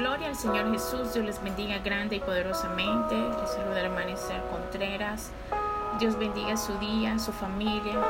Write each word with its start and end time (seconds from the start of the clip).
Gloria 0.00 0.28
al 0.28 0.34
Señor 0.34 0.72
Jesús, 0.72 1.12
Dios 1.12 1.26
les 1.26 1.42
bendiga 1.42 1.76
grande 1.76 2.16
y 2.16 2.20
poderosamente. 2.20 3.14
Les 3.14 3.50
saluda 3.50 3.82
hermana 3.82 4.14
Contreras. 4.50 5.30
Dios 5.98 6.18
bendiga 6.18 6.56
su 6.56 6.72
día, 6.78 7.18
su 7.18 7.30
familia. 7.32 8.00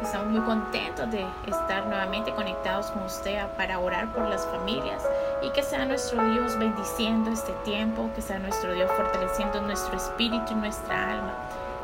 Estamos 0.00 0.28
muy 0.28 0.40
contentos 0.42 1.10
de 1.10 1.26
estar 1.48 1.86
nuevamente 1.86 2.32
conectados 2.32 2.92
con 2.92 3.02
usted 3.02 3.44
para 3.56 3.80
orar 3.80 4.12
por 4.12 4.28
las 4.28 4.46
familias 4.46 5.02
y 5.42 5.50
que 5.50 5.64
sea 5.64 5.84
nuestro 5.84 6.22
Dios 6.30 6.56
bendiciendo 6.60 7.32
este 7.32 7.52
tiempo, 7.64 8.08
que 8.14 8.22
sea 8.22 8.38
nuestro 8.38 8.72
Dios 8.72 8.88
fortaleciendo 8.96 9.62
nuestro 9.62 9.96
espíritu 9.96 10.52
y 10.52 10.54
nuestra 10.54 11.10
alma, 11.10 11.34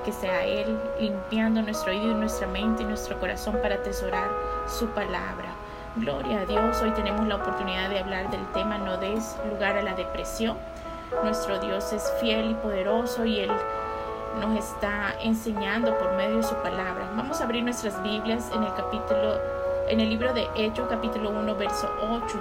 que 0.04 0.12
sea 0.12 0.44
Él 0.44 0.78
limpiando 1.00 1.62
nuestro 1.62 1.90
oído 1.90 2.12
y 2.12 2.14
nuestra 2.14 2.46
mente 2.46 2.84
y 2.84 2.86
nuestro 2.86 3.18
corazón 3.18 3.58
para 3.60 3.74
atesorar 3.74 4.30
su 4.68 4.86
palabra. 4.90 5.52
Gloria 5.98 6.42
a 6.42 6.46
Dios, 6.46 6.80
hoy 6.80 6.92
tenemos 6.92 7.26
la 7.26 7.34
oportunidad 7.34 7.90
de 7.90 7.98
hablar 7.98 8.30
del 8.30 8.46
tema 8.52 8.78
no 8.78 8.98
des 8.98 9.36
lugar 9.50 9.76
a 9.76 9.82
la 9.82 9.94
depresión. 9.94 10.56
Nuestro 11.24 11.58
Dios 11.58 11.92
es 11.92 12.12
fiel 12.20 12.52
y 12.52 12.54
poderoso 12.54 13.24
y 13.24 13.40
Él 13.40 13.50
nos 14.40 14.56
está 14.56 15.16
enseñando 15.20 15.98
por 15.98 16.12
medio 16.12 16.36
de 16.36 16.42
su 16.44 16.54
palabra. 16.56 17.10
Vamos 17.16 17.40
a 17.40 17.44
abrir 17.44 17.64
nuestras 17.64 18.00
Biblias 18.04 18.48
en 18.54 18.62
el 18.62 18.72
capítulo, 18.74 19.40
en 19.88 19.98
el 19.98 20.08
libro 20.08 20.32
de 20.32 20.46
Hechos, 20.54 20.86
capítulo 20.88 21.30
1, 21.30 21.56
verso 21.56 21.90
8, 22.00 22.40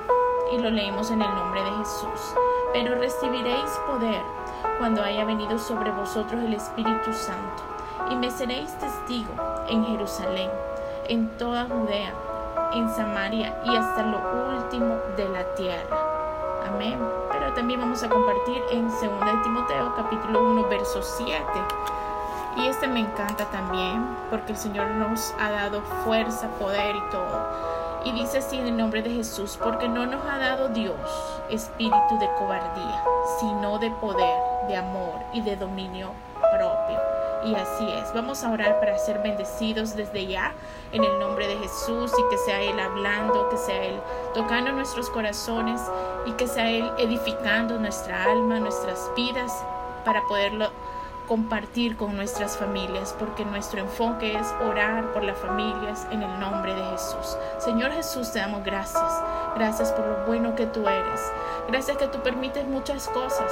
y 0.53 0.59
lo 0.59 0.69
leemos 0.69 1.09
en 1.09 1.23
el 1.23 1.33
nombre 1.33 1.63
de 1.63 1.71
Jesús. 1.79 2.35
Pero 2.73 2.93
recibiréis 2.93 3.71
poder 3.87 4.21
cuando 4.77 5.01
haya 5.01 5.25
venido 5.25 5.57
sobre 5.57 5.89
vosotros 5.89 6.43
el 6.43 6.53
Espíritu 6.53 7.11
Santo, 7.11 7.63
y 8.11 8.15
me 8.15 8.29
seréis 8.29 8.77
testigo 8.77 9.33
en 9.67 9.83
Jerusalén, 9.83 10.51
en 11.07 11.27
toda 11.39 11.65
Judea 11.65 12.13
en 12.73 12.89
Samaria 12.89 13.55
y 13.63 13.75
hasta 13.75 14.03
lo 14.03 14.19
último 14.57 14.95
de 15.15 15.29
la 15.29 15.43
tierra. 15.55 15.97
Amén. 16.67 16.99
Pero 17.31 17.53
también 17.53 17.79
vamos 17.79 18.03
a 18.03 18.09
compartir 18.09 18.61
en 18.71 18.87
2 18.87 18.99
Timoteo 19.43 19.93
capítulo 19.95 20.43
1 20.43 20.67
verso 20.69 21.01
7. 21.01 21.43
Y 22.57 22.67
este 22.67 22.87
me 22.87 23.01
encanta 23.01 23.45
también 23.45 24.07
porque 24.29 24.53
el 24.53 24.57
Señor 24.57 24.89
nos 24.91 25.33
ha 25.39 25.51
dado 25.51 25.81
fuerza, 26.03 26.47
poder 26.59 26.95
y 26.95 27.11
todo. 27.11 27.47
Y 28.03 28.11
dice 28.11 28.39
así 28.39 28.57
en 28.57 28.67
el 28.67 28.77
nombre 28.77 29.01
de 29.01 29.11
Jesús, 29.11 29.59
porque 29.61 29.87
no 29.87 30.05
nos 30.05 30.23
ha 30.25 30.37
dado 30.37 30.69
Dios 30.69 30.95
espíritu 31.49 32.19
de 32.19 32.29
cobardía, 32.37 33.03
sino 33.39 33.79
de 33.79 33.91
poder, 33.91 34.39
de 34.67 34.77
amor 34.77 35.19
y 35.33 35.41
de 35.41 35.55
dominio 35.55 36.11
propio. 36.39 37.16
Y 37.45 37.55
así 37.55 37.87
es. 37.89 38.13
Vamos 38.13 38.43
a 38.43 38.51
orar 38.51 38.79
para 38.79 38.97
ser 38.97 39.19
bendecidos 39.19 39.95
desde 39.95 40.27
ya 40.27 40.53
en 40.91 41.03
el 41.03 41.19
nombre 41.19 41.47
de 41.47 41.57
Jesús 41.57 42.11
y 42.17 42.29
que 42.29 42.37
sea 42.37 42.61
Él 42.61 42.79
hablando, 42.79 43.49
que 43.49 43.57
sea 43.57 43.83
Él 43.83 43.99
tocando 44.33 44.71
nuestros 44.71 45.09
corazones 45.09 45.81
y 46.25 46.31
que 46.33 46.47
sea 46.47 46.69
Él 46.69 46.91
edificando 46.97 47.77
nuestra 47.79 48.23
alma, 48.23 48.59
nuestras 48.59 49.09
vidas 49.15 49.51
para 50.03 50.21
poderlo 50.27 50.69
compartir 51.27 51.97
con 51.97 52.15
nuestras 52.15 52.57
familias, 52.57 53.13
porque 53.19 53.43
nuestro 53.43 53.81
enfoque 53.81 54.33
es 54.33 54.47
orar 54.65 55.11
por 55.11 55.23
las 55.23 55.37
familias 55.37 56.07
en 56.09 56.23
el 56.23 56.39
nombre 56.39 56.73
de 56.73 56.83
Jesús. 56.91 57.37
Señor 57.59 57.91
Jesús, 57.91 58.31
te 58.31 58.39
damos 58.39 58.63
gracias. 58.63 59.21
Gracias 59.55 59.91
por 59.91 60.07
lo 60.07 60.25
bueno 60.25 60.55
que 60.55 60.65
tú 60.65 60.87
eres. 60.87 61.21
Gracias 61.67 61.97
que 61.97 62.07
tú 62.07 62.19
permites 62.23 62.65
muchas 62.65 63.07
cosas, 63.09 63.51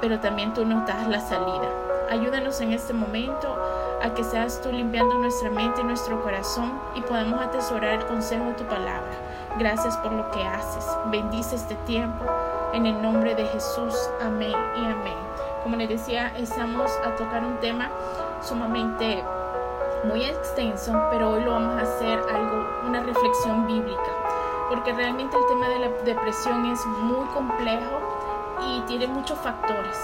pero 0.00 0.18
también 0.20 0.54
tú 0.54 0.64
nos 0.64 0.86
das 0.86 1.06
la 1.08 1.20
salida. 1.20 1.91
Ayúdanos 2.12 2.60
en 2.60 2.74
este 2.74 2.92
momento 2.92 3.56
a 4.02 4.12
que 4.12 4.22
seas 4.22 4.60
tú 4.60 4.70
limpiando 4.70 5.14
nuestra 5.14 5.48
mente 5.48 5.80
y 5.80 5.84
nuestro 5.84 6.22
corazón 6.22 6.78
y 6.94 7.00
podamos 7.00 7.40
atesorar 7.40 8.00
el 8.00 8.04
consejo 8.04 8.44
de 8.44 8.52
tu 8.52 8.64
palabra. 8.64 9.10
Gracias 9.58 9.96
por 9.96 10.12
lo 10.12 10.30
que 10.30 10.44
haces. 10.44 10.84
Bendice 11.06 11.56
este 11.56 11.74
tiempo 11.86 12.26
en 12.74 12.84
el 12.84 13.00
nombre 13.00 13.34
de 13.34 13.46
Jesús. 13.46 13.94
Amén 14.20 14.52
y 14.76 14.84
amén. 14.84 15.16
Como 15.62 15.76
les 15.76 15.88
decía, 15.88 16.34
estamos 16.36 16.90
a 17.02 17.16
tocar 17.16 17.46
un 17.46 17.58
tema 17.60 17.88
sumamente 18.42 19.24
muy 20.04 20.22
extenso, 20.22 20.92
pero 21.10 21.30
hoy 21.30 21.44
lo 21.44 21.52
vamos 21.52 21.80
a 21.80 21.84
hacer 21.84 22.20
algo, 22.30 22.66
una 22.86 23.02
reflexión 23.02 23.66
bíblica, 23.66 24.12
porque 24.68 24.92
realmente 24.92 25.34
el 25.34 25.46
tema 25.46 25.66
de 25.66 25.78
la 25.78 25.88
depresión 26.04 26.66
es 26.66 26.84
muy 26.84 27.24
complejo 27.28 28.00
y 28.60 28.82
tiene 28.82 29.06
muchos 29.06 29.38
factores 29.38 29.96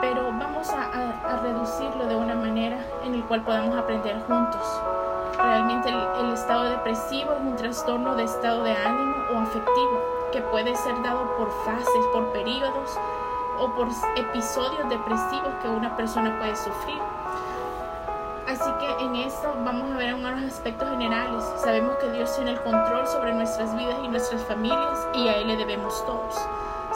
pero 0.00 0.32
vamos 0.32 0.68
a, 0.70 1.40
reducirlo 1.42 2.06
de 2.06 2.16
una 2.16 2.34
manera 2.34 2.78
en 3.04 3.14
el 3.14 3.24
cual 3.24 3.42
podamos 3.42 3.76
aprender 3.76 4.20
juntos. 4.26 4.60
Realmente 5.36 5.88
el, 5.88 6.32
estado 6.32 6.64
depresivo 6.64 7.32
es 7.32 7.40
un 7.40 7.56
trastorno 7.56 8.14
de 8.14 8.24
estado 8.24 8.62
de 8.62 8.72
ánimo 8.72 9.14
o 9.32 9.38
afectivo 9.38 10.00
que 10.32 10.40
puede 10.42 10.74
ser 10.76 11.00
dado 11.02 11.36
por 11.36 11.50
fases, 11.64 12.06
por 12.12 12.32
periodos 12.32 12.98
o 13.58 13.70
por 13.72 13.88
episodios 14.16 14.88
depresivos 14.88 15.54
que 15.62 15.68
una 15.68 15.96
persona 15.96 16.38
puede 16.38 16.56
sufrir. 16.56 17.00
Así 18.46 18.70
que 18.80 19.04
en 19.04 19.16
esto 19.16 19.54
vamos 19.64 19.92
a 19.92 19.96
ver 19.96 20.14
unos 20.14 20.42
aspectos 20.42 20.88
generales. 20.90 21.44
Sabemos 21.58 21.96
que 21.96 22.10
Dios 22.10 22.34
tiene 22.34 22.52
el 22.52 22.60
control 22.60 23.06
sobre 23.06 23.32
nuestras 23.32 23.76
vidas 23.76 23.96
y 24.02 24.08
nuestras 24.08 24.42
familias 24.44 25.06
y 25.14 25.28
a 25.28 25.36
Él 25.36 25.48
le 25.48 25.56
debemos 25.56 26.04
todos. 26.04 26.36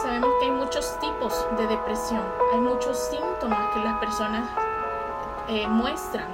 Sabemos 0.04 0.34
que 0.38 0.44
hay 0.44 0.50
muchos 0.50 0.98
tipos 1.00 1.46
de 1.56 1.66
depresión, 1.66 2.20
hay 2.52 2.60
muchos 2.60 2.98
síntomas 3.08 3.72
que 3.72 3.80
las 3.80 3.98
personas 4.00 4.46
eh, 5.48 5.66
muestran. 5.66 6.26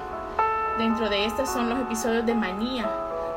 Dentro 0.77 1.09
de 1.09 1.25
estas 1.25 1.53
son 1.53 1.69
los 1.69 1.79
episodios 1.79 2.27
de 2.27 2.35
manía, 2.35 2.91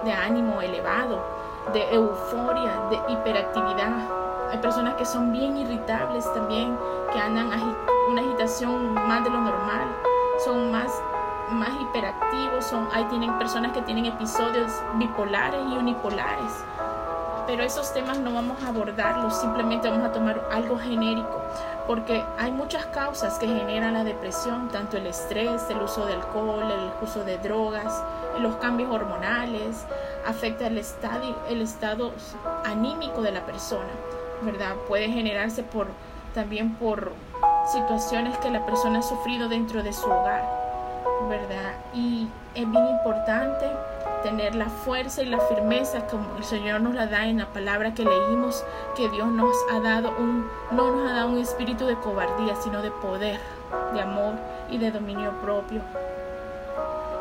de 0.03 0.11
ánimo 0.11 0.59
elevado, 0.59 1.23
de 1.71 1.93
euforia, 1.93 2.71
de 2.89 3.13
hiperactividad. 3.13 3.93
Hay 4.49 4.57
personas 4.57 4.95
que 4.95 5.05
son 5.05 5.31
bien 5.31 5.55
irritables 5.55 6.25
también, 6.33 6.79
que 7.13 7.19
andan 7.19 7.51
una 8.09 8.21
agitación 8.23 8.91
más 8.91 9.23
de 9.23 9.29
lo 9.29 9.39
normal, 9.39 9.87
son 10.43 10.71
más, 10.71 10.91
más 11.51 11.69
hiperactivos, 11.79 12.65
son, 12.65 12.87
hay 12.91 13.05
tienen 13.05 13.37
personas 13.37 13.71
que 13.73 13.83
tienen 13.83 14.07
episodios 14.07 14.71
bipolares 14.95 15.61
y 15.69 15.77
unipolares 15.77 16.65
pero 17.45 17.63
esos 17.63 17.93
temas 17.93 18.19
no 18.19 18.33
vamos 18.33 18.61
a 18.63 18.69
abordarlos, 18.69 19.35
simplemente 19.35 19.89
vamos 19.89 20.09
a 20.09 20.11
tomar 20.11 20.47
algo 20.51 20.77
genérico, 20.77 21.41
porque 21.87 22.23
hay 22.37 22.51
muchas 22.51 22.85
causas 22.87 23.37
que 23.39 23.47
generan 23.47 23.93
la 23.93 24.03
depresión, 24.03 24.69
tanto 24.69 24.97
el 24.97 25.07
estrés, 25.07 25.61
el 25.69 25.81
uso 25.81 26.05
de 26.05 26.13
alcohol, 26.13 26.63
el 26.71 26.91
uso 27.05 27.23
de 27.23 27.37
drogas, 27.37 28.03
los 28.39 28.55
cambios 28.55 28.91
hormonales, 28.91 29.85
afecta 30.25 30.67
el 30.67 30.77
estado, 30.77 31.35
el 31.49 31.61
estado 31.61 32.11
anímico 32.65 33.21
de 33.21 33.31
la 33.31 33.45
persona, 33.45 33.89
¿verdad? 34.41 34.75
Puede 34.87 35.09
generarse 35.09 35.63
por, 35.63 35.87
también 36.33 36.75
por 36.75 37.11
situaciones 37.71 38.37
que 38.39 38.49
la 38.49 38.65
persona 38.65 38.99
ha 38.99 39.03
sufrido 39.03 39.49
dentro 39.49 39.83
de 39.83 39.93
su 39.93 40.05
hogar, 40.05 40.43
¿verdad? 41.29 41.73
Y 41.93 42.27
es 42.55 42.69
bien 42.69 42.87
importante 42.87 43.65
tener 44.23 44.55
la 44.55 44.69
fuerza 44.69 45.21
y 45.21 45.25
la 45.25 45.39
firmeza 45.39 46.07
como 46.07 46.37
el 46.37 46.43
Señor 46.43 46.81
nos 46.81 46.95
la 46.95 47.07
da 47.07 47.27
en 47.27 47.37
la 47.37 47.47
palabra 47.47 47.93
que 47.93 48.05
leímos, 48.05 48.63
que 48.95 49.09
Dios 49.09 49.27
nos 49.27 49.55
ha 49.71 49.79
dado 49.81 50.15
un, 50.17 50.49
no 50.71 50.91
nos 50.91 51.11
ha 51.11 51.13
dado 51.13 51.29
un 51.29 51.39
espíritu 51.39 51.85
de 51.85 51.95
cobardía, 51.95 52.55
sino 52.55 52.81
de 52.81 52.89
poder, 52.89 53.39
de 53.93 54.01
amor 54.01 54.35
y 54.71 54.77
de 54.77 54.91
dominio 54.91 55.31
propio. 55.41 55.81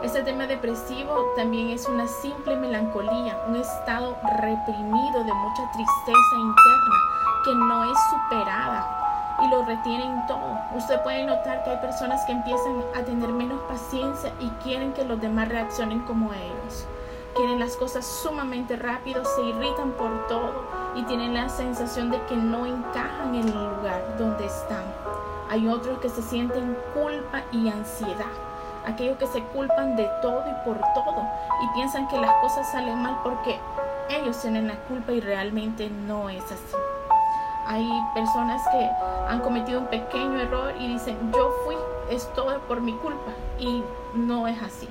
Este 0.03 0.23
tema 0.23 0.47
depresivo 0.47 1.33
también 1.37 1.71
es 1.71 1.87
una 1.87 2.09
simple 2.09 2.57
melancolía, 2.57 3.39
un 3.49 3.57
estado 3.57 4.17
reprimido 4.41 5.25
de 5.25 5.35
mucha 5.35 5.63
tristeza 5.73 6.37
interna 6.37 6.97
que 7.45 7.55
no 7.55 7.85
es 7.85 7.99
superada 8.11 9.12
y 9.43 9.49
lo 9.49 9.65
retienen 9.65 10.27
todo. 10.27 10.59
Usted 10.75 11.01
puede 11.03 11.25
notar 11.25 11.65
que 11.65 11.71
hay 11.71 11.77
personas 11.79 12.25
que 12.25 12.33
empiezan 12.33 12.83
a 12.95 13.03
tener 13.03 13.29
menos 13.31 13.61
paciencia 13.63 14.33
y 14.41 14.49
quieren 14.63 14.93
que 14.93 15.05
los 15.05 15.21
demás 15.21 15.49
reaccionen 15.49 16.01
como 16.01 16.33
ellos. 16.33 16.87
Quieren 17.35 17.59
las 17.59 17.77
cosas 17.77 18.07
sumamente 18.07 18.77
rápido, 18.77 19.25
se 19.25 19.43
irritan 19.43 19.93
por 19.93 20.27
todo 20.29 20.53
y 20.95 21.03
tienen 21.05 21.35
la 21.35 21.49
sensación 21.49 22.11
de 22.11 22.21
que 22.27 22.37
no 22.37 22.67
encajan 22.67 23.35
en 23.35 23.49
el 23.49 23.77
lugar 23.77 24.17
donde 24.19 24.47
están. 24.47 24.85
Hay 25.51 25.67
otros 25.67 25.99
que 25.99 26.09
se 26.09 26.23
sienten 26.23 26.77
culpa 26.95 27.43
y 27.51 27.69
ansiedad. 27.69 28.33
Aquellos 28.87 29.17
que 29.17 29.27
se 29.27 29.43
culpan 29.45 29.97
de 29.97 30.09
todo 30.21 30.45
y 30.47 30.65
por 30.67 30.79
todo 30.95 31.23
y 31.63 31.75
piensan 31.75 32.09
que 32.09 32.19
las 32.19 32.35
cosas 32.41 32.71
salen 32.71 33.01
mal 33.03 33.19
porque 33.23 33.59
ellos 34.11 34.41
tienen 34.41 34.69
la 34.69 34.77
culpa 34.77 35.13
y 35.13 35.21
realmente 35.21 35.89
no 35.89 36.29
es 36.29 36.45
así. 36.45 36.77
Hay 37.67 37.89
personas 38.15 38.63
que 38.69 38.91
han 39.29 39.41
cometido 39.41 39.81
un 39.81 39.87
pequeño 39.87 40.41
error 40.41 40.75
y 40.79 40.89
dicen, 40.89 41.17
yo 41.33 41.51
fui, 41.65 41.77
es 42.11 42.33
todo 42.35 42.59
por 42.69 42.81
mi 42.81 42.93
culpa. 42.95 43.33
Y 43.59 43.83
no 44.15 44.47
es 44.49 44.61
así. 44.63 44.89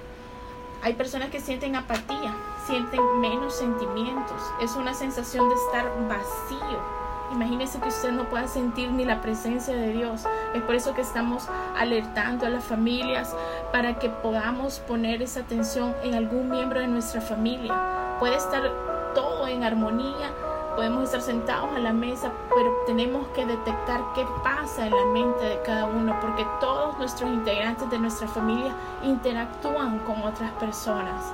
Hay 0.84 0.94
personas 0.94 1.30
que 1.30 1.40
sienten 1.40 1.76
apatía, 1.76 2.34
sienten 2.66 3.20
menos 3.20 3.56
sentimientos. 3.56 4.42
Es 4.62 4.76
una 4.76 4.94
sensación 4.94 5.48
de 5.48 5.56
estar 5.56 5.92
vacío. 6.08 7.02
Imagínese 7.32 7.80
que 7.80 7.90
usted 7.90 8.12
no 8.12 8.28
pueda 8.30 8.48
sentir 8.48 8.92
ni 8.92 9.06
la 9.06 9.22
presencia 9.22 9.76
de 9.76 9.94
Dios. 9.94 10.24
Es 10.54 10.62
por 10.64 10.76
eso 10.76 10.94
que 10.94 11.02
estamos 11.02 11.48
alertando 11.78 12.46
a 12.46 12.50
las 12.50 12.64
familias 12.64 13.34
para 13.72 14.00
que 14.00 14.10
podamos 14.10 14.80
poner 14.80 15.22
esa 15.22 15.42
atención 15.42 15.96
en 16.04 16.16
algún 16.16 16.50
miembro 16.50 16.80
de 16.80 16.88
nuestra 16.88 17.22
familia. 17.22 17.74
Puede 18.20 18.36
estar 18.36 18.70
todo 19.14 19.48
en 19.48 19.64
armonía, 19.64 20.32
Podemos 20.76 21.04
estar 21.04 21.22
sentados 21.22 21.70
a 21.76 21.80
la 21.80 21.92
mesa, 21.92 22.32
pero 22.54 22.72
tenemos 22.86 23.28
que 23.30 23.46
detectar 23.46 24.02
qué 24.16 24.26
pasa 24.44 24.88
en 24.88 24.92
la 24.92 25.06
mente 25.14 25.44
de 25.44 25.62
cada 25.64 25.86
uno, 25.86 26.18
porque 26.22 26.46
todos 26.60 26.98
nuestros 26.98 27.30
integrantes 27.30 27.90
de 27.90 28.00
nuestra 28.00 28.28
familia 28.28 28.74
interactúan 29.04 30.00
con 30.00 30.22
otras 30.22 30.52
personas. 30.54 31.34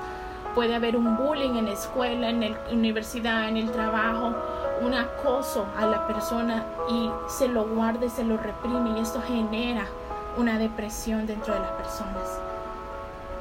Puede 0.55 0.75
haber 0.75 0.97
un 0.97 1.17
bullying 1.17 1.55
en 1.55 1.65
la 1.65 1.73
escuela, 1.73 2.29
en 2.29 2.41
la 2.41 2.57
universidad, 2.71 3.47
en 3.47 3.57
el 3.57 3.71
trabajo, 3.71 4.33
un 4.81 4.93
acoso 4.93 5.65
a 5.77 5.85
la 5.85 6.07
persona 6.07 6.65
y 6.89 7.09
se 7.27 7.47
lo 7.47 7.65
guarda 7.65 8.05
y 8.05 8.09
se 8.09 8.23
lo 8.23 8.37
reprime 8.37 8.97
y 8.97 9.01
esto 9.01 9.21
genera 9.21 9.85
una 10.35 10.57
depresión 10.57 11.27
dentro 11.27 11.53
de 11.53 11.59
las 11.59 11.71
personas 11.71 12.46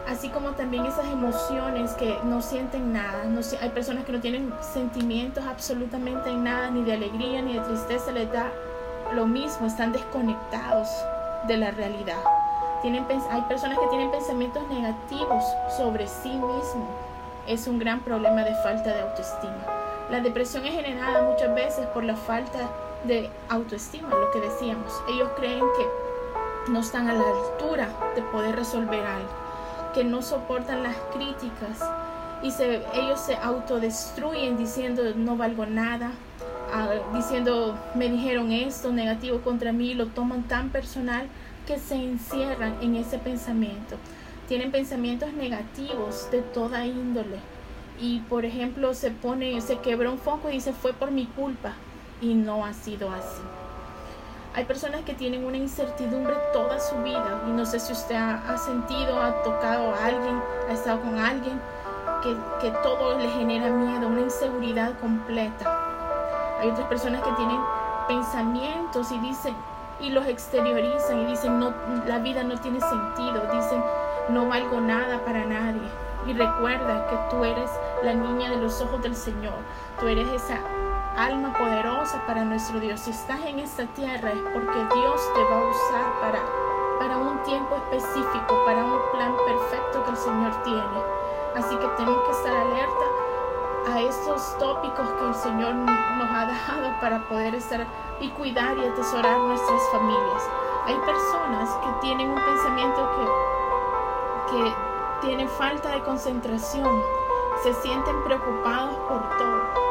así 0.06 0.28
como 0.28 0.50
también 0.50 0.86
esas 0.86 1.06
emociones 1.06 1.92
que 1.92 2.18
no 2.24 2.40
sienten 2.40 2.92
nada. 2.92 3.24
No, 3.24 3.40
hay 3.60 3.70
personas 3.70 4.04
que 4.04 4.12
no 4.12 4.20
tienen 4.20 4.52
sentimientos 4.60 5.44
absolutamente 5.44 6.30
en 6.30 6.44
nada, 6.44 6.70
ni 6.70 6.82
de 6.82 6.94
alegría 6.94 7.42
ni 7.42 7.54
de 7.54 7.60
tristeza, 7.60 8.12
les 8.12 8.30
da 8.32 8.50
lo 9.14 9.26
mismo, 9.26 9.66
están 9.66 9.92
desconectados 9.92 10.88
de 11.46 11.56
la 11.56 11.70
realidad. 11.70 12.18
Tienen, 12.82 13.04
hay 13.30 13.42
personas 13.42 13.78
que 13.78 13.86
tienen 13.88 14.10
pensamientos 14.10 14.66
negativos 14.68 15.44
sobre 15.76 16.06
sí 16.06 16.30
mismos. 16.30 16.88
Es 17.46 17.66
un 17.66 17.78
gran 17.78 18.00
problema 18.00 18.42
de 18.42 18.54
falta 18.62 18.92
de 18.92 19.00
autoestima. 19.00 19.64
La 20.10 20.20
depresión 20.20 20.64
es 20.66 20.74
generada 20.74 21.22
muchas 21.22 21.54
veces 21.54 21.86
por 21.88 22.04
la 22.04 22.16
falta 22.16 22.68
de 23.04 23.30
autoestima, 23.48 24.08
lo 24.08 24.30
que 24.30 24.40
decíamos. 24.40 24.92
Ellos 25.08 25.28
creen 25.36 25.60
que 25.60 26.72
no 26.72 26.80
están 26.80 27.08
a 27.08 27.12
la 27.12 27.24
altura 27.24 27.88
de 28.14 28.22
poder 28.22 28.56
resolver 28.56 29.04
algo 29.04 29.45
que 29.96 30.04
no 30.04 30.20
soportan 30.20 30.82
las 30.82 30.94
críticas 31.14 31.80
y 32.42 32.48
ellos 32.98 33.18
se 33.18 33.34
autodestruyen 33.34 34.58
diciendo 34.58 35.02
no 35.16 35.38
valgo 35.38 35.64
nada, 35.64 36.10
ah, 36.70 36.90
diciendo 37.14 37.78
me 37.94 38.10
dijeron 38.10 38.52
esto 38.52 38.92
negativo 38.92 39.40
contra 39.40 39.72
mí, 39.72 39.94
lo 39.94 40.08
toman 40.08 40.42
tan 40.42 40.68
personal 40.68 41.28
que 41.66 41.78
se 41.78 41.94
encierran 41.94 42.76
en 42.82 42.96
ese 42.96 43.16
pensamiento. 43.18 43.96
Tienen 44.48 44.70
pensamientos 44.70 45.32
negativos 45.32 46.28
de 46.30 46.42
toda 46.42 46.84
índole 46.84 47.38
y 47.98 48.18
por 48.28 48.44
ejemplo 48.44 48.92
se 48.92 49.10
pone, 49.10 49.58
se 49.62 49.78
quebró 49.78 50.12
un 50.12 50.18
foco 50.18 50.50
y 50.50 50.52
dice 50.52 50.74
fue 50.74 50.92
por 50.92 51.10
mi 51.10 51.24
culpa 51.24 51.72
y 52.20 52.34
no 52.34 52.66
ha 52.66 52.74
sido 52.74 53.10
así. 53.12 53.40
Hay 54.56 54.64
personas 54.64 55.02
que 55.02 55.12
tienen 55.12 55.44
una 55.44 55.58
incertidumbre 55.58 56.34
toda 56.54 56.80
su 56.80 56.96
vida 57.02 57.42
y 57.46 57.50
no 57.50 57.66
sé 57.66 57.78
si 57.78 57.92
usted 57.92 58.16
ha, 58.16 58.56
sentido, 58.56 59.20
ha 59.20 59.42
tocado 59.42 59.92
a 59.92 60.06
alguien, 60.06 60.42
ha 60.66 60.72
estado 60.72 61.02
con 61.02 61.18
alguien 61.18 61.60
que, 62.22 62.34
que 62.62 62.70
todo 62.82 63.18
le 63.18 63.28
genera 63.28 63.68
miedo, 63.68 64.08
una 64.08 64.22
inseguridad 64.22 64.98
completa. 64.98 66.58
Hay 66.58 66.70
otras 66.70 66.88
personas 66.88 67.22
que 67.22 67.32
tienen 67.32 67.60
pensamientos 68.08 69.12
y 69.12 69.18
dicen 69.18 69.54
y 70.00 70.08
los 70.08 70.26
exteriorizan 70.26 71.20
y 71.20 71.26
dicen 71.26 71.60
no 71.60 71.74
la 72.06 72.18
vida 72.20 72.42
no 72.42 72.58
tiene 72.58 72.80
sentido, 72.80 73.42
dicen 73.52 73.84
no 74.30 74.46
valgo 74.48 74.80
nada 74.80 75.22
para 75.26 75.44
nadie. 75.44 75.86
Y 76.26 76.32
recuerda 76.32 77.06
que 77.08 77.18
tú 77.28 77.44
eres 77.44 77.70
la 78.02 78.14
niña 78.14 78.50
de 78.52 78.56
los 78.56 78.80
ojos 78.80 79.02
del 79.02 79.14
Señor. 79.14 79.52
Tú 80.00 80.08
eres 80.08 80.26
esa 80.32 80.60
alma 81.16 81.52
poderosa 81.54 82.22
para 82.26 82.44
nuestro 82.44 82.78
Dios. 82.78 83.00
Si 83.00 83.10
estás 83.10 83.40
en 83.46 83.58
esta 83.58 83.86
tierra 83.86 84.30
es 84.32 84.42
porque 84.52 84.78
Dios 84.94 85.20
te 85.34 85.44
va 85.44 85.56
a 85.56 85.68
usar 85.68 86.20
para, 86.20 86.40
para 86.98 87.16
un 87.16 87.42
tiempo 87.44 87.74
específico, 87.76 88.62
para 88.66 88.84
un 88.84 89.00
plan 89.12 89.34
perfecto 89.46 90.04
que 90.04 90.10
el 90.10 90.16
Señor 90.16 90.62
tiene. 90.62 90.98
Así 91.56 91.74
que 91.76 91.86
tenemos 91.96 92.22
que 92.22 92.32
estar 92.32 92.54
alerta 92.54 93.06
a 93.88 94.00
estos 94.00 94.58
tópicos 94.58 95.08
que 95.08 95.26
el 95.28 95.34
Señor 95.34 95.74
nos 95.74 96.30
ha 96.30 96.46
dado 96.68 97.00
para 97.00 97.26
poder 97.28 97.54
estar 97.54 97.86
y 98.20 98.28
cuidar 98.30 98.76
y 98.76 98.86
atesorar 98.86 99.38
nuestras 99.38 99.82
familias. 99.92 100.42
Hay 100.86 100.96
personas 100.96 101.70
que 101.82 102.00
tienen 102.02 102.28
un 102.28 102.44
pensamiento 102.44 103.10
que, 104.50 104.52
que 104.52 104.74
tiene 105.26 105.48
falta 105.48 105.88
de 105.92 106.02
concentración, 106.02 107.02
se 107.62 107.72
sienten 107.74 108.22
preocupados 108.24 108.94
por 109.08 109.38
todo, 109.38 109.85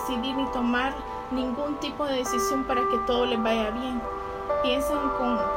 decidir 0.00 0.34
ni 0.36 0.46
tomar 0.46 0.94
ningún 1.30 1.74
tipo 1.76 2.06
de 2.06 2.16
decisión 2.16 2.64
para 2.64 2.80
que 2.88 2.98
todo 3.06 3.26
les 3.26 3.42
vaya 3.42 3.70
bien. 3.70 4.00
Piensan 4.62 4.98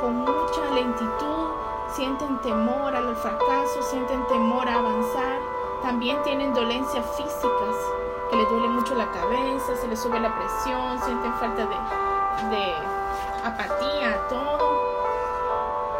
con, 0.01 0.15
mucha 0.19 0.71
lentitud, 0.73 1.47
sienten 1.95 2.37
temor 2.41 2.95
al 2.95 3.15
fracaso, 3.15 3.81
sienten 3.81 4.25
temor 4.27 4.67
a 4.67 4.75
avanzar, 4.75 5.39
también 5.81 6.21
tienen 6.23 6.53
dolencias 6.53 7.05
físicas, 7.17 7.75
que 8.29 8.37
les 8.37 8.49
duele 8.49 8.67
mucho 8.69 8.95
la 8.95 9.09
cabeza, 9.11 9.75
se 9.75 9.87
les 9.87 9.99
sube 9.99 10.19
la 10.19 10.33
presión, 10.35 10.99
sienten 11.03 11.33
falta 11.35 11.65
de, 11.65 12.55
de 12.55 12.73
apatía, 13.43 14.27
todo. 14.29 14.93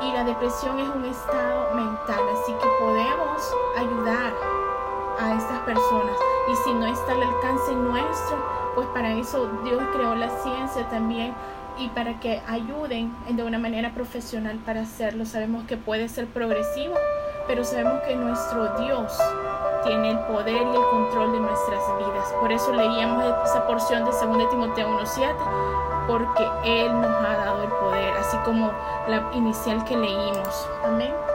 Y 0.02 0.12
la 0.12 0.24
depresión 0.26 0.80
es 0.80 0.90
un 0.90 1.06
estado 1.06 1.74
mental, 1.76 2.20
así 2.34 2.54
que 2.54 2.68
podemos 2.80 3.56
ayudar 3.78 4.34
a 5.20 5.34
estas 5.34 5.60
personas. 5.60 6.23
Y 6.54 6.56
si 6.58 6.72
no 6.72 6.86
está 6.86 7.14
al 7.14 7.24
alcance 7.24 7.74
nuestro, 7.74 8.38
pues 8.76 8.86
para 8.90 9.12
eso 9.14 9.50
Dios 9.64 9.82
creó 9.92 10.14
la 10.14 10.30
ciencia 10.44 10.88
también 10.88 11.34
y 11.80 11.88
para 11.90 12.20
que 12.20 12.44
ayuden 12.48 13.12
de 13.28 13.44
una 13.44 13.58
manera 13.58 13.96
profesional 13.96 14.58
para 14.64 14.82
hacerlo. 14.82 15.26
Sabemos 15.26 15.64
que 15.64 15.78
puede 15.78 16.08
ser 16.10 16.28
progresivo, 16.28 16.94
pero 17.48 17.64
sabemos 17.64 18.04
que 18.04 18.16
nuestro 18.16 18.78
Dios 18.78 19.20
tiene 19.84 20.12
el 20.12 20.20
poder 20.20 20.62
y 20.62 20.76
el 20.76 20.86
control 20.92 21.32
de 21.32 21.40
nuestras 21.40 21.82
vidas. 21.98 22.32
Por 22.40 22.52
eso 22.52 22.72
leíamos 22.72 23.24
esa 23.46 23.66
porción 23.66 24.06
de 24.06 24.12
2 24.12 24.50
Timoteo 24.52 24.90
1.7, 25.00 25.36
porque 26.08 26.48
Él 26.66 26.94
nos 27.02 27.26
ha 27.26 27.36
dado 27.36 27.64
el 27.64 27.70
poder, 27.70 28.14
así 28.18 28.38
como 28.46 28.72
la 29.08 29.28
inicial 29.34 29.84
que 29.86 29.98
leímos. 29.98 30.70
Amén. 30.86 31.33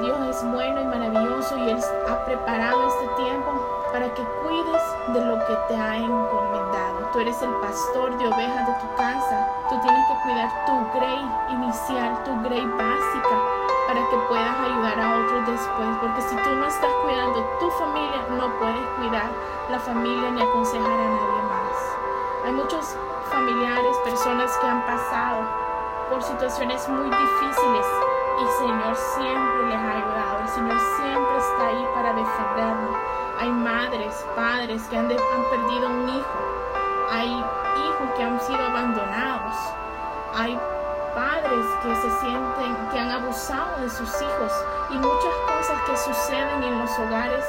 Dios 0.00 0.18
es 0.28 0.44
bueno 0.52 0.80
y 0.82 0.84
maravilloso 0.84 1.56
y 1.56 1.70
Él 1.70 1.80
ha 2.08 2.24
preparado 2.26 2.88
este 2.88 3.08
tiempo 3.22 3.52
para 3.92 4.12
que 4.12 4.22
cuides 4.42 4.82
de 5.08 5.24
lo 5.24 5.38
que 5.46 5.54
te 5.68 5.74
ha 5.74 5.96
encomendado. 5.96 7.08
Tú 7.12 7.20
eres 7.20 7.40
el 7.40 7.50
pastor 7.60 8.16
de 8.18 8.26
ovejas 8.26 8.66
de 8.66 8.74
tu 8.74 8.94
casa. 8.96 9.48
Tú 9.70 9.80
tienes 9.80 10.06
que 10.06 10.22
cuidar 10.22 10.50
tu 10.66 10.98
grey 10.98 11.20
inicial, 11.50 12.22
tu 12.24 12.42
grey 12.42 12.64
básica, 12.76 13.36
para 13.86 14.00
que 14.10 14.16
puedas 14.28 14.60
ayudar 14.60 15.00
a 15.00 15.16
otros 15.16 15.46
después. 15.46 15.88
Porque 16.00 16.20
si 16.22 16.36
tú 16.36 16.50
no 16.50 16.66
estás 16.66 16.92
cuidando 17.02 17.40
tu 17.58 17.70
familia, 17.70 18.20
no 18.36 18.52
puedes 18.58 18.86
cuidar 18.98 19.30
la 19.70 19.78
familia 19.78 20.30
ni 20.30 20.42
aconsejar 20.42 21.00
a 21.00 21.08
nadie 21.08 21.42
más. 21.48 21.78
Hay 22.44 22.52
muchos 22.52 22.96
familiares, 23.30 23.96
personas 24.04 24.54
que 24.58 24.66
han 24.66 24.84
pasado 24.84 25.65
por 26.10 26.22
situaciones 26.22 26.88
muy 26.88 27.10
difíciles 27.10 27.86
y 28.38 28.42
el 28.42 28.50
Señor 28.58 28.96
siempre 28.96 29.66
les 29.68 29.76
ha 29.76 29.92
ayudado. 29.92 30.40
El 30.40 30.48
Señor 30.48 30.78
siempre 30.96 31.36
está 31.38 31.66
ahí 31.66 31.86
para 31.94 32.12
defendernos. 32.12 32.96
Hay 33.38 33.50
madres, 33.50 34.26
padres 34.34 34.82
que 34.88 34.96
han, 34.96 35.10
han 35.10 35.44
perdido 35.50 35.88
un 35.88 36.08
hijo. 36.08 36.38
Hay 37.10 37.30
hijos 37.30 38.08
que 38.16 38.22
han 38.22 38.40
sido 38.40 38.66
abandonados. 38.66 39.56
Hay 40.34 40.58
padres 41.14 41.66
que 41.82 41.96
se 41.96 42.20
sienten 42.20 42.76
que 42.92 42.98
han 42.98 43.10
abusado 43.10 43.80
de 43.80 43.88
sus 43.88 44.08
hijos 44.22 44.52
y 44.90 44.98
muchas 44.98 45.34
cosas 45.46 45.82
que 45.86 45.96
suceden 45.96 46.62
en 46.62 46.78
los 46.78 46.98
hogares 46.98 47.44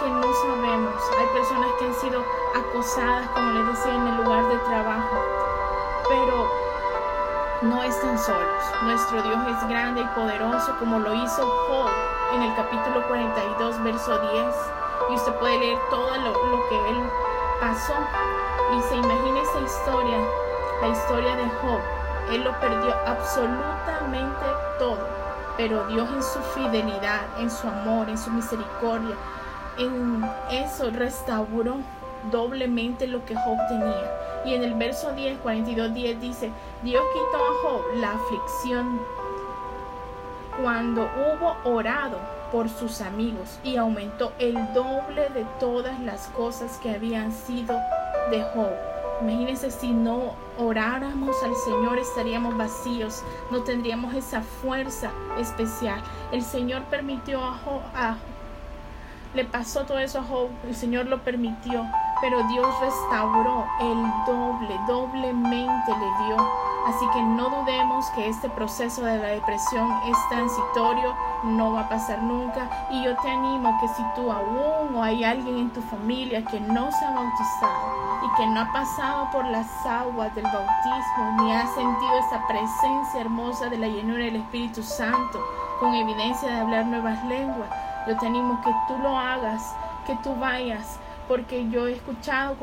que 0.00 0.08
no 0.10 0.32
sabemos. 0.34 0.94
Hay 1.18 1.26
personas 1.38 1.70
que 1.78 1.86
han 1.86 1.94
sido 1.94 2.24
acosadas, 2.54 3.28
como 3.28 3.50
les 3.52 3.66
decía, 3.68 3.94
en 3.94 4.06
el 4.08 4.16
lugar 4.16 4.44
de 4.48 4.56
trabajo. 4.58 5.16
Pero 6.08 6.61
no 7.62 7.82
están 7.82 8.18
solos. 8.18 8.64
Nuestro 8.82 9.22
Dios 9.22 9.38
es 9.48 9.68
grande 9.68 10.00
y 10.00 10.06
poderoso 10.18 10.76
como 10.78 10.98
lo 10.98 11.14
hizo 11.14 11.46
Job 11.68 11.90
en 12.34 12.42
el 12.42 12.54
capítulo 12.56 13.06
42, 13.06 13.82
verso 13.84 14.18
10. 14.18 14.44
Y 15.10 15.14
usted 15.14 15.34
puede 15.34 15.58
leer 15.58 15.78
todo 15.90 16.16
lo, 16.16 16.68
que 16.68 16.90
él 16.90 16.96
pasó. 17.60 17.94
Y 18.76 18.82
se 18.82 18.96
imagina 18.96 19.40
esa 19.40 19.60
historia, 19.60 20.18
la 20.80 20.88
historia 20.88 21.36
de 21.36 21.48
Job. 21.60 21.80
Él 22.30 22.44
lo 22.44 22.58
perdió 22.60 22.94
absolutamente 23.06 24.46
todo. 24.78 25.06
Pero 25.56 25.86
Dios 25.86 26.08
en 26.10 26.22
su 26.22 26.40
fidelidad, 26.54 27.20
en 27.38 27.50
su 27.50 27.68
amor, 27.68 28.08
en 28.08 28.18
su 28.18 28.30
misericordia, 28.30 29.14
en 29.78 30.24
eso 30.50 30.90
restauró 30.90 31.76
doblemente 32.30 33.06
lo 33.06 33.24
que 33.24 33.34
Job 33.34 33.58
tenía. 33.68 34.10
Y 34.44 34.54
en 34.54 34.64
el 34.64 34.74
verso 34.74 35.12
10, 35.12 35.38
42, 35.38 35.94
10 35.94 36.20
dice, 36.20 36.50
Dios 36.82 37.02
quitó 37.12 37.44
a 37.44 37.62
Job 37.62 37.82
la 37.96 38.12
aflicción 38.12 39.00
cuando 40.60 41.02
hubo 41.02 41.56
orado 41.64 42.18
por 42.50 42.68
sus 42.68 43.00
amigos 43.00 43.58
y 43.64 43.76
aumentó 43.76 44.32
el 44.38 44.54
doble 44.74 45.28
de 45.30 45.46
todas 45.58 45.98
las 46.00 46.26
cosas 46.28 46.78
que 46.82 46.90
habían 46.90 47.32
sido 47.32 47.78
de 48.30 48.42
Job. 48.54 48.70
Imagínense 49.22 49.70
si 49.70 49.92
no 49.92 50.34
oráramos 50.58 51.36
al 51.44 51.54
Señor 51.54 51.98
estaríamos 51.98 52.56
vacíos, 52.56 53.22
no 53.50 53.62
tendríamos 53.62 54.14
esa 54.14 54.42
fuerza 54.42 55.12
especial. 55.38 56.02
El 56.32 56.42
Señor 56.42 56.82
permitió 56.84 57.42
a 57.42 57.54
Job, 57.64 57.80
le 59.34 59.44
pasó 59.44 59.84
todo 59.84 59.98
eso 59.98 60.18
a 60.18 60.24
Job, 60.24 60.50
el 60.68 60.74
Señor 60.74 61.06
lo 61.06 61.22
permitió 61.22 61.86
pero 62.22 62.40
Dios 62.44 62.68
restauró 62.80 63.66
el 63.80 64.00
doble, 64.24 64.80
doblemente 64.86 65.90
le 65.90 66.24
dio. 66.24 66.36
Así 66.86 67.04
que 67.12 67.20
no 67.20 67.50
dudemos 67.50 68.06
que 68.10 68.28
este 68.28 68.48
proceso 68.48 69.04
de 69.04 69.18
la 69.18 69.28
depresión 69.28 69.90
es 70.06 70.16
transitorio, 70.30 71.14
no 71.42 71.72
va 71.72 71.80
a 71.80 71.88
pasar 71.88 72.22
nunca. 72.22 72.68
Y 72.90 73.04
yo 73.04 73.16
te 73.16 73.28
animo 73.28 73.76
que 73.80 73.88
si 73.88 74.02
tú 74.14 74.30
aún 74.30 74.94
o 74.94 75.02
hay 75.02 75.24
alguien 75.24 75.58
en 75.58 75.70
tu 75.70 75.82
familia 75.82 76.44
que 76.44 76.60
no 76.60 76.90
se 76.92 77.04
ha 77.04 77.10
bautizado 77.10 78.22
y 78.24 78.36
que 78.36 78.46
no 78.46 78.60
ha 78.60 78.72
pasado 78.72 79.28
por 79.32 79.44
las 79.46 79.66
aguas 79.84 80.32
del 80.36 80.44
bautismo, 80.44 81.42
ni 81.42 81.52
ha 81.52 81.66
sentido 81.66 82.18
esa 82.18 82.46
presencia 82.46 83.20
hermosa 83.20 83.68
de 83.68 83.78
la 83.78 83.88
llenura 83.88 84.24
del 84.24 84.36
Espíritu 84.36 84.82
Santo, 84.82 85.40
con 85.80 85.92
evidencia 85.94 86.48
de 86.48 86.60
hablar 86.60 86.86
nuevas 86.86 87.22
lenguas, 87.24 87.68
yo 88.06 88.16
te 88.16 88.26
animo 88.26 88.60
que 88.62 88.70
tú 88.86 88.96
lo 89.02 89.16
hagas, 89.18 89.74
que 90.06 90.16
tú 90.22 90.34
vayas, 90.36 90.98
porque 91.28 91.68
yo 91.70 91.86
he 91.86 91.92
escuchado 91.92 92.56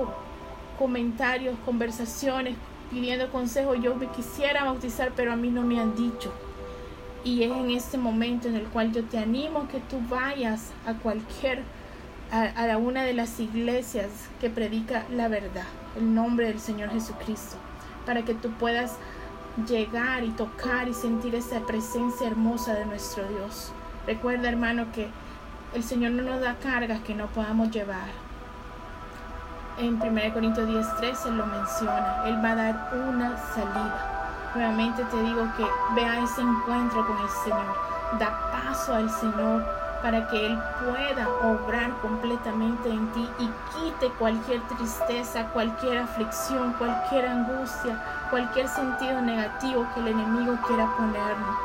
comentarios, 0.78 1.56
conversaciones, 1.66 2.56
pidiendo 2.90 3.32
consejo. 3.32 3.76
Yo 3.76 3.96
me 3.96 4.08
quisiera 4.08 4.64
bautizar, 4.64 5.12
pero 5.16 5.34
a 5.34 5.36
mí 5.36 5.50
no 5.50 5.62
me 5.62 5.80
han 5.80 5.96
dicho. 5.96 6.34
Y 7.24 7.44
es 7.44 7.52
en 7.52 7.70
este 7.72 7.98
momento 7.98 8.48
en 8.48 8.56
el 8.56 8.64
cual 8.68 8.94
yo 8.94 9.04
te 9.04 9.18
animo 9.18 9.68
que 9.68 9.80
tú 9.80 10.00
vayas 10.10 10.72
a 10.86 10.94
cualquier, 10.94 11.64
a, 12.32 12.72
a 12.74 12.78
una 12.78 13.04
de 13.04 13.14
las 13.14 13.40
iglesias 13.40 14.08
que 14.40 14.50
predica 14.50 15.06
la 15.12 15.28
verdad, 15.28 15.66
el 15.98 16.14
nombre 16.16 16.48
del 16.48 16.60
Señor 16.60 16.92
Jesucristo, 16.92 17.58
para 18.06 18.24
que 18.24 18.34
tú 18.34 18.52
puedas 18.52 18.96
llegar 19.68 20.24
y 20.24 20.30
tocar 20.30 20.88
y 20.88 20.94
sentir 20.94 21.36
esa 21.36 21.66
presencia 21.66 22.28
hermosa 22.28 22.74
de 22.76 22.86
nuestro 22.86 23.28
Dios. 23.28 23.74
Recuerda, 24.08 24.48
hermano, 24.48 24.92
que 24.94 25.10
el 25.74 25.84
Señor 25.84 26.12
no 26.12 26.24
nos 26.24 26.40
da 26.40 26.56
cargas 26.56 27.02
que 27.02 27.16
no 27.16 27.28
podamos 27.28 27.70
llevar. 27.72 28.29
En 29.80 29.96
1 29.96 30.34
Corintios 30.34 30.68
10:13 30.68 31.30
Él 31.30 31.38
lo 31.38 31.46
menciona. 31.46 32.24
Él 32.26 32.44
va 32.44 32.52
a 32.52 32.56
dar 32.56 32.90
una 33.08 33.38
salida. 33.38 34.52
Nuevamente 34.54 35.06
te 35.06 35.22
digo 35.22 35.48
que 35.56 35.66
vea 35.96 36.22
ese 36.22 36.42
encuentro 36.42 37.08
con 37.08 37.18
el 37.18 37.30
Señor. 37.30 37.76
Da 38.20 38.52
paso 38.52 38.94
al 38.94 39.10
Señor 39.10 39.66
para 40.02 40.28
que 40.28 40.48
Él 40.48 40.60
pueda 40.84 41.30
obrar 41.44 41.92
completamente 42.02 42.90
en 42.90 43.08
ti 43.14 43.30
y 43.40 43.50
quite 43.74 44.10
cualquier 44.20 44.62
tristeza, 44.68 45.46
cualquier 45.54 46.00
aflicción, 46.00 46.74
cualquier 46.74 47.28
angustia, 47.28 47.98
cualquier 48.30 48.68
sentido 48.68 49.22
negativo 49.22 49.88
que 49.94 50.02
el 50.02 50.08
enemigo 50.10 50.58
quiera 50.68 50.94
ponernos. 50.98 51.56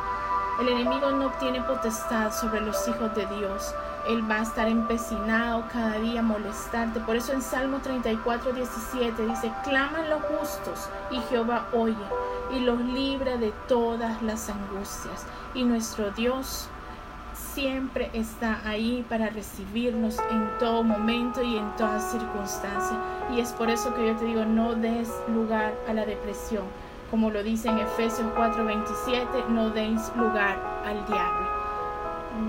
El 0.61 0.68
enemigo 0.68 1.11
no 1.11 1.30
tiene 1.40 1.61
potestad 1.62 2.32
sobre 2.32 2.61
los 2.61 2.87
hijos 2.87 3.12
de 3.16 3.26
Dios. 3.26 3.75
Él 4.06 4.30
va 4.30 4.37
a 4.37 4.42
estar 4.42 4.68
empecinado 4.68 5.64
cada 5.73 5.99
día 5.99 6.20
a 6.20 6.23
molestarte. 6.23 7.00
Por 7.00 7.16
eso 7.16 7.32
en 7.32 7.42
Salmo 7.42 7.78
34, 7.78 8.52
17 8.52 9.26
dice, 9.26 9.52
claman 9.64 10.08
los 10.08 10.23
justos 10.23 10.88
y 11.11 11.18
Jehová 11.28 11.66
oye 11.73 11.96
y 12.54 12.61
los 12.61 12.78
libra 12.80 13.37
de 13.37 13.52
todas 13.66 14.23
las 14.23 14.49
angustias. 14.49 15.26
Y 15.54 15.64
nuestro 15.64 16.12
Dios 16.12 16.68
siempre 17.34 18.11
está 18.12 18.61
ahí 18.64 19.04
para 19.08 19.30
recibirnos 19.30 20.18
en 20.30 20.49
todo 20.61 20.84
momento 20.84 21.42
y 21.42 21.56
en 21.56 21.75
toda 21.76 21.99
circunstancia. 21.99 22.96
Y 23.34 23.40
es 23.40 23.52
por 23.52 23.70
eso 23.70 23.92
que 23.94 24.06
yo 24.06 24.16
te 24.16 24.25
digo, 24.25 24.44
no 24.44 24.75
des 24.75 25.11
lugar 25.28 25.75
a 25.88 25.94
la 25.94 26.06
depresión. 26.06 26.64
Como 27.11 27.30
lo 27.30 27.42
dice 27.42 27.68
en 27.68 27.78
Efesios 27.78 28.26
4:27, 28.37 29.49
no 29.49 29.70
deis 29.70 30.11
lugar 30.16 30.58
al 30.84 31.04
diablo. 31.06 31.54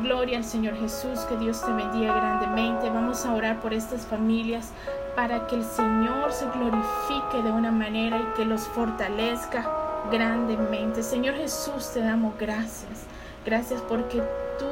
Gloria 0.02 0.38
al 0.38 0.44
Señor 0.44 0.76
Jesús, 0.78 1.20
que 1.30 1.38
Dios 1.38 1.64
te 1.64 1.72
bendiga 1.72 2.16
grandemente. 2.16 2.90
Vamos 2.90 3.26
a 3.26 3.34
orar 3.34 3.60
por 3.60 3.74
estas 3.74 4.06
familias 4.06 4.72
para 5.16 5.46
que 5.48 5.56
el 5.56 5.64
Señor 5.64 6.32
se 6.32 6.46
glorifique 6.50 7.44
de 7.44 7.52
una 7.52 7.72
manera 7.72 8.18
y 8.18 8.36
que 8.36 8.46
los 8.46 8.62
fortalezca 8.62 9.70
grandemente. 10.12 11.04
Señor 11.04 11.36
Jesús, 11.36 11.92
te 11.94 12.02
damos 12.02 12.38
gracias. 12.40 13.06
Gracias 13.46 13.82
porque 13.82 14.24
tú 14.58 14.66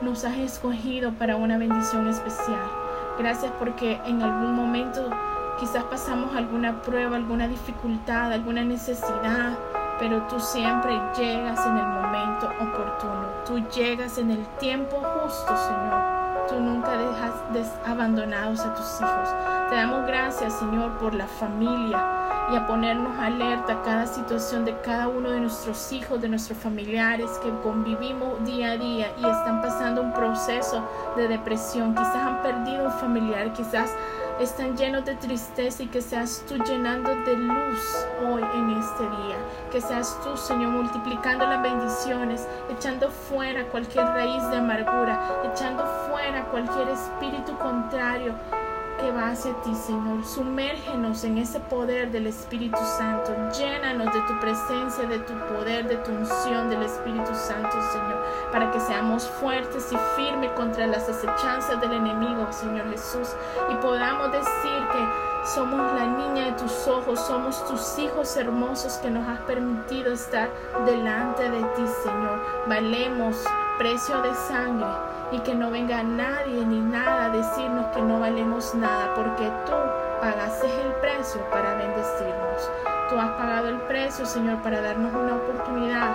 nos 0.00 0.24
has 0.24 0.38
escogido 0.38 1.12
para 1.12 1.36
una 1.36 1.58
bendición 1.58 2.08
especial. 2.08 2.64
Gracias 3.18 3.52
porque 3.58 4.00
en 4.06 4.22
algún 4.22 4.54
momento 4.54 5.10
quizás 5.60 5.84
pasamos 5.84 6.34
alguna 6.34 6.82
prueba, 6.82 7.16
alguna 7.16 7.46
dificultad, 7.46 8.32
alguna 8.32 8.64
necesidad 8.64 9.56
pero 10.00 10.22
tú 10.22 10.40
siempre 10.40 10.98
llegas 11.14 11.64
en 11.66 11.76
el 11.76 11.86
momento 11.86 12.50
oportuno. 12.58 13.26
Tú 13.46 13.58
llegas 13.68 14.16
en 14.16 14.30
el 14.30 14.46
tiempo 14.58 14.96
justo, 14.96 15.54
Señor. 15.58 16.48
Tú 16.48 16.58
nunca 16.58 16.96
dejas 16.96 17.34
abandonados 17.84 18.60
a 18.60 18.74
tus 18.74 18.98
hijos. 18.98 19.28
Te 19.68 19.76
damos 19.76 20.06
gracias, 20.06 20.54
Señor, 20.54 20.96
por 20.96 21.14
la 21.14 21.26
familia 21.26 22.19
y 22.52 22.56
a 22.56 22.66
ponernos 22.66 23.16
alerta 23.18 23.74
a 23.74 23.82
cada 23.82 24.06
situación 24.06 24.64
de 24.64 24.76
cada 24.80 25.08
uno 25.08 25.30
de 25.30 25.40
nuestros 25.40 25.92
hijos, 25.92 26.20
de 26.20 26.28
nuestros 26.28 26.58
familiares 26.58 27.30
que 27.42 27.50
convivimos 27.62 28.44
día 28.44 28.72
a 28.72 28.76
día 28.76 29.12
y 29.16 29.24
están 29.24 29.62
pasando 29.62 30.02
un 30.02 30.12
proceso 30.12 30.84
de 31.16 31.28
depresión. 31.28 31.94
Quizás 31.94 32.16
han 32.16 32.42
perdido 32.42 32.84
un 32.86 32.92
familiar, 32.92 33.52
quizás 33.52 33.94
están 34.40 34.76
llenos 34.76 35.04
de 35.04 35.14
tristeza 35.16 35.82
y 35.82 35.86
que 35.86 36.00
seas 36.00 36.42
tú 36.48 36.56
llenando 36.64 37.14
de 37.24 37.36
luz 37.36 38.06
hoy 38.26 38.42
en 38.54 38.70
este 38.70 39.02
día. 39.02 39.36
Que 39.70 39.80
seas 39.80 40.18
tú, 40.24 40.36
Señor, 40.36 40.70
multiplicando 40.70 41.46
las 41.46 41.62
bendiciones, 41.62 42.48
echando 42.70 43.10
fuera 43.10 43.64
cualquier 43.66 44.06
raíz 44.06 44.42
de 44.50 44.56
amargura, 44.56 45.42
echando 45.52 45.84
fuera 46.08 46.44
cualquier 46.46 46.88
espíritu 46.88 47.56
contrario 47.58 48.34
que 49.00 49.10
va 49.10 49.30
hacia 49.30 49.52
ti, 49.62 49.74
Señor. 49.74 50.24
Sumérgenos 50.24 51.24
en 51.24 51.38
ese 51.38 51.58
poder 51.60 52.10
del 52.10 52.26
Espíritu 52.26 52.78
Santo. 52.98 53.32
Llénanos 53.58 54.12
de 54.12 54.20
tu 54.20 54.38
presencia, 54.40 55.06
de 55.06 55.18
tu 55.20 55.32
poder, 55.48 55.88
de 55.88 55.96
tu 55.96 56.10
unción 56.10 56.68
del 56.68 56.82
Espíritu 56.82 57.34
Santo, 57.34 57.70
Señor, 57.92 58.22
para 58.52 58.70
que 58.70 58.80
seamos 58.80 59.28
fuertes 59.28 59.90
y 59.92 59.96
firmes 60.16 60.50
contra 60.52 60.86
las 60.86 61.08
acechanzas 61.08 61.80
del 61.80 61.92
enemigo, 61.92 62.46
Señor 62.52 62.90
Jesús, 62.90 63.28
y 63.70 63.74
podamos 63.76 64.32
decir 64.32 64.88
que 64.92 65.48
somos 65.54 65.80
la 65.94 66.06
niña 66.06 66.46
de 66.46 66.52
tus 66.52 66.86
ojos, 66.86 67.18
somos 67.20 67.66
tus 67.66 67.98
hijos 67.98 68.36
hermosos 68.36 68.94
que 68.98 69.10
nos 69.10 69.26
has 69.26 69.40
permitido 69.40 70.12
estar 70.12 70.50
delante 70.84 71.50
de 71.50 71.62
ti, 71.62 71.84
Señor. 72.02 72.40
Valemos 72.66 73.36
precio 73.80 74.20
de 74.20 74.34
sangre 74.34 74.90
y 75.32 75.38
que 75.38 75.54
no 75.54 75.70
venga 75.70 76.02
nadie 76.02 76.66
ni 76.66 76.80
nada 76.80 77.24
a 77.24 77.30
decirnos 77.30 77.86
que 77.94 78.02
no 78.02 78.20
valemos 78.20 78.74
nada, 78.74 79.14
porque 79.14 79.50
tú 79.64 79.72
pagaste 80.20 80.66
el 80.66 80.92
precio 80.96 81.40
para 81.50 81.76
bendecirnos. 81.76 82.70
Tú 83.08 83.18
has 83.18 83.30
pagado 83.30 83.70
el 83.70 83.80
precio, 83.88 84.26
Señor, 84.26 84.58
para 84.58 84.82
darnos 84.82 85.14
una 85.14 85.34
oportunidad 85.34 86.10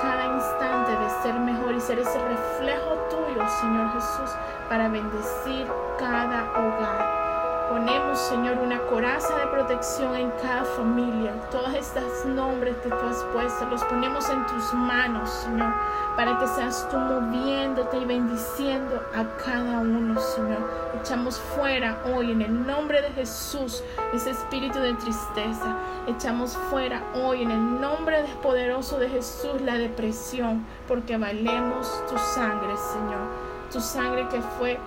cada 0.00 0.26
instante 0.26 0.92
de 0.92 1.10
ser 1.24 1.34
mejor 1.40 1.74
y 1.74 1.80
ser 1.80 1.98
ese 1.98 2.20
reflejo 2.20 2.94
tuyo, 3.10 3.48
Señor 3.62 3.92
Jesús, 3.94 4.30
para 4.68 4.88
bendecir 4.88 5.66
cada 5.98 6.44
hogar. 6.52 7.27
Ponemos, 7.68 8.18
Señor, 8.18 8.56
una 8.58 8.78
coraza 8.86 9.36
de 9.36 9.46
protección 9.48 10.14
en 10.14 10.30
cada 10.42 10.64
familia. 10.64 11.34
Todos 11.50 11.74
estos 11.74 12.24
nombres 12.24 12.74
que 12.78 12.88
tú 12.88 12.96
has 12.96 13.22
puesto, 13.32 13.66
los 13.66 13.84
ponemos 13.84 14.26
en 14.30 14.46
tus 14.46 14.72
manos, 14.72 15.28
Señor, 15.28 15.70
para 16.16 16.38
que 16.38 16.46
seas 16.46 16.88
tú 16.90 16.96
moviéndote 16.96 17.98
y 17.98 18.06
bendiciendo 18.06 19.02
a 19.14 19.22
cada 19.44 19.80
uno, 19.80 20.18
Señor. 20.18 20.66
Echamos 20.98 21.38
fuera 21.38 21.98
hoy, 22.06 22.32
en 22.32 22.40
el 22.40 22.66
nombre 22.66 23.02
de 23.02 23.10
Jesús, 23.10 23.84
ese 24.14 24.30
espíritu 24.30 24.78
de 24.78 24.94
tristeza. 24.94 25.76
Echamos 26.06 26.56
fuera 26.70 27.02
hoy, 27.14 27.42
en 27.42 27.50
el 27.50 27.80
nombre 27.80 28.24
poderoso 28.42 28.98
de 28.98 29.10
Jesús, 29.10 29.60
la 29.60 29.74
depresión, 29.74 30.64
porque 30.86 31.18
valemos 31.18 32.02
tu 32.08 32.16
sangre, 32.16 32.74
Señor. 32.78 33.48
Tu 33.70 33.78
sangre 33.82 34.26
que 34.28 34.40
fue 34.58 34.80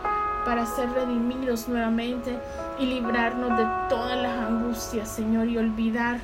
para 0.45 0.65
ser 0.65 0.91
redimidos 0.91 1.67
nuevamente 1.67 2.37
y 2.79 2.85
librarnos 2.85 3.57
de 3.57 3.65
todas 3.89 4.21
las 4.21 4.37
angustias, 4.37 5.09
Señor, 5.09 5.47
y 5.47 5.57
olvidar 5.57 6.19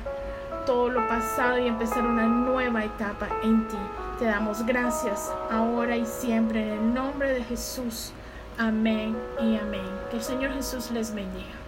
todo 0.66 0.90
lo 0.90 1.06
pasado 1.08 1.58
y 1.58 1.66
empezar 1.66 2.04
una 2.04 2.26
nueva 2.26 2.84
etapa 2.84 3.28
en 3.42 3.66
ti. 3.68 3.78
Te 4.18 4.26
damos 4.26 4.66
gracias 4.66 5.32
ahora 5.50 5.96
y 5.96 6.04
siempre 6.04 6.62
en 6.62 6.78
el 6.78 6.94
nombre 6.94 7.32
de 7.32 7.44
Jesús. 7.44 8.12
Amén 8.58 9.16
y 9.40 9.56
amén. 9.56 9.88
Que 10.10 10.16
el 10.16 10.22
Señor 10.22 10.52
Jesús 10.52 10.90
les 10.90 11.14
bendiga. 11.14 11.67